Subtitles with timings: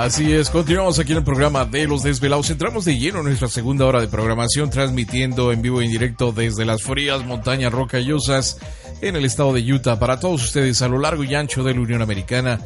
[0.00, 2.48] Así es, continuamos aquí en el programa de Los Desvelados.
[2.48, 6.32] Entramos de lleno en nuestra segunda hora de programación, transmitiendo en vivo y en directo
[6.32, 8.56] desde las frías montañas rocallosas
[9.02, 11.82] en el estado de Utah para todos ustedes a lo largo y ancho de la
[11.82, 12.60] Unión Americana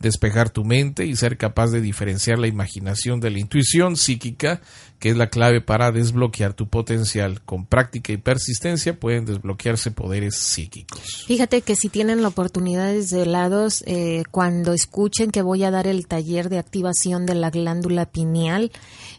[0.00, 4.62] despejar tu mente y ser capaz de diferenciar la imaginación de la intuición psíquica,
[4.98, 7.42] que es la clave para desbloquear tu potencial.
[7.42, 11.24] Con práctica y persistencia pueden desbloquearse poderes psíquicos.
[11.26, 15.86] Fíjate que si tienen la oportunidad de lados, eh, cuando escuchen que voy a dar
[15.86, 18.72] el taller de activación de la glándula pineal,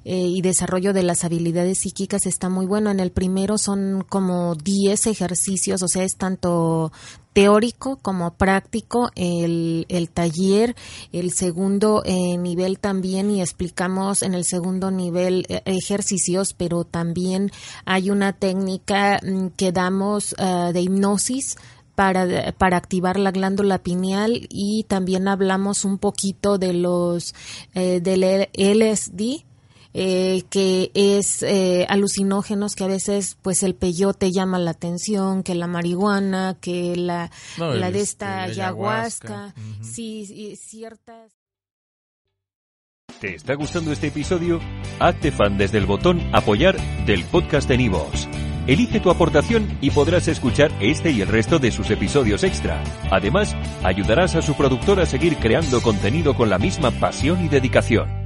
[0.08, 2.94] eh, y desarrollo de las habilidades psíquicas está muy bueno.
[2.96, 6.94] En el primero son como 10 ejercicios, o sea, es tanto
[7.34, 10.78] teórico como práctico el, el taller,
[11.12, 17.52] el segundo eh, nivel también y explicamos en el segundo nivel eh, ejercicios, pero también
[17.84, 20.34] hay una técnica mm, que damos
[20.74, 21.58] de hipnosis
[21.96, 27.36] para, para, activar la glándula pineal y también hablamos un poquito de los
[27.74, 29.44] del LSD
[29.98, 35.56] eh, que es eh, alucinógenos que a veces pues el peyote llama la atención, que
[35.56, 41.32] la marihuana, que la, la de esta este, ayahuasca, sí, ciertas.
[43.22, 44.60] ¿Te está gustando este episodio?
[45.00, 46.76] Hazte fan desde el botón apoyar
[47.06, 48.28] del podcast de Nivos.
[48.68, 52.84] Elige tu aportación y podrás escuchar este y el resto de sus episodios extra.
[53.12, 58.25] Además, ayudarás a su productor a seguir creando contenido con la misma pasión y dedicación.